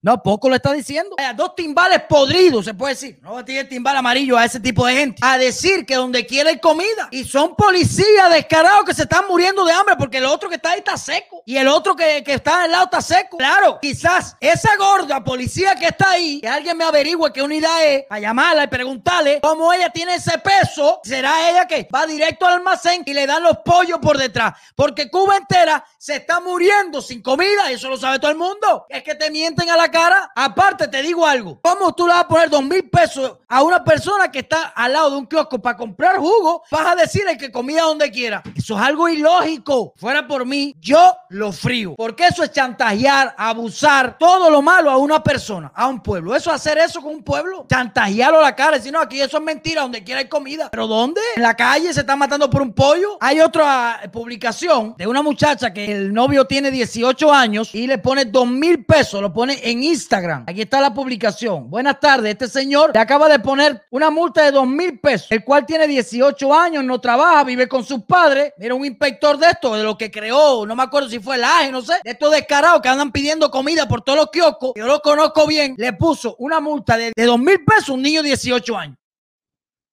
No, 0.04 0.20
poco 0.20 0.48
lo 0.48 0.56
está 0.56 0.72
diciendo. 0.72 1.14
Dos 1.36 1.54
timbales 1.54 2.02
podridos, 2.08 2.64
se 2.64 2.74
puede 2.74 2.94
decir. 2.94 3.20
No 3.22 3.44
tiene 3.44 3.64
timbal 3.66 3.96
amarillo 3.96 4.36
a 4.36 4.44
ese 4.44 4.58
tipo 4.58 4.84
de 4.84 4.94
gente. 4.94 5.18
A 5.24 5.38
decir 5.38 5.86
que 5.86 5.94
donde 5.94 6.26
quiera 6.26 6.50
hay 6.50 6.58
comida. 6.58 7.08
Y 7.12 7.22
son 7.22 7.54
policías 7.54 8.28
descarados 8.30 8.84
que 8.84 8.94
se 8.94 9.02
están 9.02 9.26
muriendo 9.28 9.64
de 9.64 9.72
hambre 9.72 9.94
porque 9.96 10.18
el 10.18 10.24
otro 10.24 10.48
que 10.48 10.56
está 10.56 10.72
ahí 10.72 10.78
está 10.78 10.96
seco. 10.96 11.44
Y 11.46 11.56
el 11.56 11.68
otro 11.68 11.94
que, 11.94 12.24
que 12.24 12.34
está 12.34 12.64
al 12.64 12.72
lado 12.72 12.86
está 12.86 13.00
seco. 13.00 13.36
Claro, 13.36 13.78
quizás 13.80 14.36
esa 14.40 14.74
gorda 14.76 15.22
policía 15.22 15.76
que 15.76 15.86
está 15.86 16.10
ahí, 16.10 16.40
que 16.40 16.48
alguien 16.48 16.76
me 16.76 16.82
averigüe 16.82 17.32
qué 17.32 17.40
unidad 17.40 17.86
es, 17.86 18.04
a 18.10 18.18
llamarla 18.18 18.64
y 18.64 18.66
preguntarle 18.66 19.38
cómo 19.40 19.72
ella 19.72 19.90
tiene 19.90 20.16
ese 20.16 20.36
peso. 20.38 21.00
Será 21.04 21.48
ella 21.48 21.68
que 21.68 21.86
va 21.94 22.06
directo 22.06 22.44
al 22.44 22.54
almacén 22.54 23.04
y 23.06 23.14
le 23.14 23.24
dan 23.24 23.44
los 23.44 23.58
pollos 23.58 24.00
por 24.00 24.18
detrás. 24.18 24.54
Porque 24.74 25.08
Cuba 25.08 25.36
entera 25.36 25.84
se 25.96 26.16
está 26.16 26.40
muriendo 26.40 27.00
sin 27.00 27.22
comida. 27.22 27.70
Y 27.70 27.74
eso 27.74 27.88
lo 27.88 27.96
sabe 27.96 28.18
todo 28.18 28.32
el 28.32 28.36
mundo. 28.36 28.86
Es 28.88 29.04
que 29.04 29.14
te 29.14 29.30
mienten 29.30 29.70
a 29.70 29.76
la 29.76 29.91
cara. 29.92 30.32
Aparte, 30.34 30.88
te 30.88 31.00
digo 31.02 31.24
algo. 31.24 31.60
¿Cómo 31.62 31.94
tú 31.94 32.06
le 32.06 32.14
vas 32.14 32.24
a 32.24 32.28
poner 32.28 32.50
dos 32.50 32.64
mil 32.64 32.90
pesos 32.90 33.38
a 33.46 33.62
una 33.62 33.84
persona 33.84 34.32
que 34.32 34.40
está 34.40 34.72
al 34.74 34.92
lado 34.92 35.10
de 35.10 35.16
un 35.18 35.26
kiosco 35.26 35.62
para 35.62 35.76
comprar 35.76 36.16
jugo? 36.16 36.64
Vas 36.70 36.86
a 36.86 36.96
decirle 36.96 37.38
que 37.38 37.52
comida 37.52 37.82
donde 37.82 38.10
quiera. 38.10 38.42
Eso 38.56 38.74
es 38.74 38.82
algo 38.82 39.08
ilógico. 39.08 39.94
Fuera 39.96 40.26
por 40.26 40.44
mí, 40.44 40.74
yo 40.80 41.16
lo 41.28 41.52
frío. 41.52 41.94
Porque 41.96 42.26
eso 42.26 42.42
es 42.42 42.50
chantajear, 42.50 43.34
abusar, 43.38 44.18
todo 44.18 44.50
lo 44.50 44.62
malo 44.62 44.90
a 44.90 44.96
una 44.96 45.22
persona, 45.22 45.70
a 45.74 45.86
un 45.86 46.02
pueblo. 46.02 46.34
Eso 46.34 46.50
es 46.50 46.56
hacer 46.56 46.78
eso 46.78 47.00
con 47.00 47.12
un 47.12 47.22
pueblo. 47.22 47.66
Chantajearlo 47.68 48.38
a 48.38 48.42
la 48.42 48.56
cara. 48.56 48.78
Decir, 48.78 48.92
no, 48.92 49.00
aquí 49.00 49.20
eso 49.20 49.36
es 49.36 49.42
mentira. 49.44 49.82
Donde 49.82 50.02
quiera 50.02 50.20
hay 50.20 50.28
comida. 50.28 50.70
¿Pero 50.70 50.86
dónde? 50.86 51.20
En 51.36 51.42
la 51.42 51.54
calle 51.54 51.92
se 51.92 52.00
están 52.00 52.18
matando 52.18 52.48
por 52.48 52.62
un 52.62 52.72
pollo. 52.72 53.18
Hay 53.20 53.40
otra 53.40 54.00
eh, 54.02 54.08
publicación 54.08 54.94
de 54.96 55.06
una 55.06 55.22
muchacha 55.22 55.72
que 55.72 55.92
el 55.92 56.12
novio 56.12 56.46
tiene 56.46 56.70
18 56.70 57.32
años 57.32 57.74
y 57.74 57.86
le 57.86 57.98
pone 57.98 58.24
dos 58.24 58.46
mil 58.46 58.84
pesos. 58.84 59.20
Lo 59.20 59.32
pone 59.32 59.60
en 59.62 59.81
Instagram. 59.82 60.44
Aquí 60.46 60.62
está 60.62 60.80
la 60.80 60.94
publicación. 60.94 61.68
Buenas 61.68 62.00
tardes. 62.00 62.32
Este 62.32 62.48
señor 62.48 62.92
le 62.94 63.00
acaba 63.00 63.28
de 63.28 63.38
poner 63.38 63.84
una 63.90 64.10
multa 64.10 64.44
de 64.44 64.50
dos 64.50 64.66
mil 64.66 65.00
pesos, 65.00 65.30
el 65.30 65.44
cual 65.44 65.66
tiene 65.66 65.86
18 65.86 66.54
años, 66.54 66.84
no 66.84 67.00
trabaja, 67.00 67.44
vive 67.44 67.68
con 67.68 67.84
sus 67.84 68.04
padres. 68.04 68.52
Mira, 68.58 68.74
un 68.74 68.84
inspector 68.84 69.38
de 69.38 69.46
esto, 69.48 69.74
de 69.74 69.82
lo 69.82 69.96
que 69.98 70.10
creó, 70.10 70.66
no 70.66 70.76
me 70.76 70.82
acuerdo 70.82 71.08
si 71.08 71.18
fue 71.18 71.36
el 71.36 71.44
AGE, 71.44 71.72
no 71.72 71.82
sé, 71.82 71.94
de 72.04 72.10
estos 72.12 72.30
descarados 72.30 72.80
que 72.80 72.88
andan 72.88 73.12
pidiendo 73.12 73.50
comida 73.50 73.86
por 73.88 74.02
todos 74.02 74.18
los 74.18 74.30
kioscos. 74.30 74.72
Yo 74.76 74.86
lo 74.86 75.00
conozco 75.00 75.46
bien. 75.46 75.74
Le 75.76 75.92
puso 75.92 76.36
una 76.38 76.60
multa 76.60 76.96
de, 76.96 77.12
dos 77.16 77.38
mil 77.38 77.64
pesos 77.64 77.90
a 77.90 77.92
un 77.92 78.02
niño 78.02 78.22
de 78.22 78.28
18 78.28 78.76
años. 78.76 78.96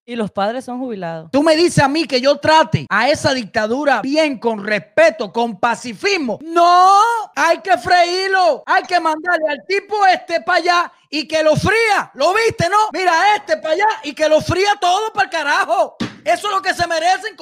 Y 0.10 0.16
los 0.16 0.32
padres 0.32 0.66
son 0.66 0.80
jubilados. 0.80 1.30
Tú 1.32 1.44
me 1.44 1.56
dices 1.56 1.84
a 1.84 1.88
mí 1.88 2.06
que 2.06 2.20
yo 2.20 2.38
trate 2.38 2.88
a 2.90 3.10
esa 3.10 3.32
dictadura 3.32 4.02
bien, 4.02 4.40
con 4.40 4.66
respeto, 4.66 5.32
con 5.32 5.60
pacifismo. 5.60 6.40
No, 6.42 7.00
hay 7.36 7.60
que 7.60 7.78
freírlo. 7.78 8.64
Hay 8.66 8.82
que 8.86 9.00
mandarle 9.00 9.48
al 9.48 9.64
tipo 9.68 10.04
este 10.08 10.42
para 10.42 10.58
allá 10.58 10.92
y 11.12 11.28
que 11.28 11.44
lo 11.44 11.56
fría. 11.56 12.10
¿Lo 12.16 12.34
viste, 12.34 12.68
no? 12.70 12.90
Mira 12.92 13.36
este 13.36 13.58
para 13.58 13.76
allá 13.76 13.86
y 14.02 14.16
que 14.16 14.28
lo 14.28 14.42
fría 14.42 14.76
todo 14.82 15.14
para 15.14 15.26
el 15.26 15.30
carajo. 15.30 15.96
Eso 16.26 16.48
es 16.48 16.56
lo 16.56 16.62
que 16.64 16.74
se 16.74 16.88
merecen. 16.88 17.38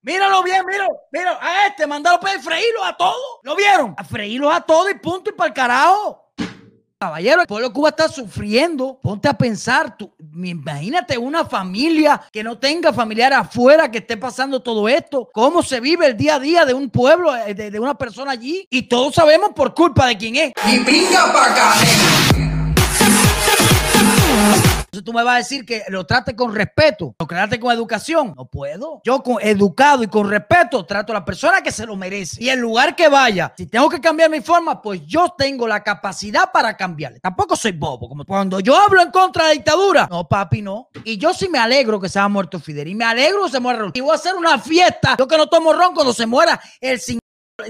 Míralo 0.00 0.42
bien, 0.42 0.64
míralo, 0.64 0.88
míralo. 1.12 1.38
A 1.38 1.66
este, 1.66 1.86
mandalo 1.86 2.18
para 2.18 2.40
freírlo 2.40 2.82
a 2.82 2.96
todos. 2.96 3.40
¿Lo 3.42 3.54
vieron? 3.54 3.94
A 3.98 4.04
freírlos 4.04 4.54
a 4.54 4.62
todos 4.62 4.90
y 4.90 4.94
punto 4.94 5.28
y 5.28 5.34
para 5.34 5.48
el 5.48 5.54
carajo. 5.54 6.27
Caballero, 7.00 7.42
el 7.42 7.46
pueblo 7.46 7.68
de 7.68 7.74
Cuba 7.74 7.90
está 7.90 8.08
sufriendo. 8.08 8.98
Ponte 9.00 9.28
a 9.28 9.34
pensar, 9.34 9.96
tú, 9.96 10.12
imagínate 10.34 11.16
una 11.16 11.44
familia 11.44 12.20
que 12.32 12.42
no 12.42 12.58
tenga 12.58 12.92
familiares 12.92 13.38
afuera 13.38 13.88
que 13.88 13.98
esté 13.98 14.16
pasando 14.16 14.60
todo 14.60 14.88
esto. 14.88 15.28
¿Cómo 15.32 15.62
se 15.62 15.78
vive 15.78 16.06
el 16.06 16.16
día 16.16 16.34
a 16.34 16.40
día 16.40 16.64
de 16.64 16.74
un 16.74 16.90
pueblo, 16.90 17.36
eh, 17.36 17.54
de, 17.54 17.78
una 17.78 17.94
persona 17.94 18.32
allí? 18.32 18.66
Y 18.68 18.82
todos 18.88 19.14
sabemos 19.14 19.50
por 19.54 19.74
culpa 19.74 20.08
de 20.08 20.18
quién 20.18 20.34
es. 20.34 20.52
Y 20.66 20.80
brinca 20.80 21.32
pa' 21.32 21.52
acá. 21.52 21.74
Entonces 24.98 25.04
tú 25.04 25.12
me 25.16 25.22
vas 25.22 25.34
a 25.34 25.38
decir 25.38 25.64
que 25.64 25.84
lo 25.90 26.04
trate 26.04 26.34
con 26.34 26.52
respeto, 26.52 27.14
lo 27.16 27.26
trate 27.26 27.60
con 27.60 27.72
educación. 27.72 28.34
No 28.36 28.46
puedo. 28.46 29.00
Yo 29.04 29.22
con 29.22 29.36
educado 29.40 30.02
y 30.02 30.08
con 30.08 30.28
respeto 30.28 30.84
trato 30.84 31.12
a 31.12 31.14
la 31.14 31.24
persona 31.24 31.62
que 31.62 31.70
se 31.70 31.86
lo 31.86 31.94
merece. 31.94 32.42
Y 32.42 32.48
el 32.48 32.58
lugar 32.58 32.96
que 32.96 33.08
vaya, 33.08 33.52
si 33.56 33.66
tengo 33.66 33.88
que 33.88 34.00
cambiar 34.00 34.28
mi 34.28 34.40
forma, 34.40 34.82
pues 34.82 35.02
yo 35.06 35.34
tengo 35.38 35.68
la 35.68 35.84
capacidad 35.84 36.50
para 36.50 36.76
cambiarle. 36.76 37.20
Tampoco 37.20 37.54
soy 37.54 37.72
bobo. 37.72 38.08
Como 38.08 38.24
cuando 38.24 38.58
yo 38.58 38.76
hablo 38.76 39.00
en 39.00 39.12
contra 39.12 39.44
de 39.44 39.50
la 39.50 39.54
dictadura, 39.54 40.08
no, 40.10 40.26
papi, 40.26 40.62
no. 40.62 40.88
Y 41.04 41.16
yo 41.16 41.32
sí 41.32 41.48
me 41.48 41.58
alegro 41.58 42.00
que 42.00 42.08
se 42.08 42.18
haya 42.18 42.28
muerto 42.28 42.58
Fidel. 42.58 42.88
Y 42.88 42.96
me 42.96 43.04
alegro 43.04 43.44
que 43.44 43.52
se 43.52 43.60
muera 43.60 43.78
Raúl. 43.78 43.92
Y 43.94 44.00
voy 44.00 44.10
a 44.10 44.14
hacer 44.14 44.34
una 44.34 44.58
fiesta. 44.58 45.14
Yo 45.16 45.28
que 45.28 45.36
no 45.36 45.46
tomo 45.46 45.72
ron 45.72 45.94
cuando 45.94 46.12
se 46.12 46.26
muera 46.26 46.60
el 46.80 47.00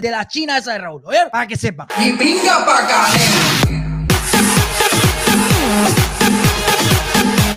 de 0.00 0.11
la 0.11 0.26
China 0.26 0.56
esa 0.56 0.73
de 0.73 0.78
Raúl. 0.78 1.02
Oye, 1.04 1.28
para 1.30 1.47
que 1.47 1.56
sepan. 1.58 1.88
Y 2.00 2.12
brinca 2.12 2.64
pa' 2.64 2.78
acá. 2.78 3.77